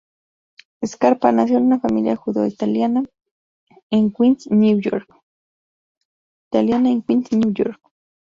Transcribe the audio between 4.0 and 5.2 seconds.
Queens, Nueva York.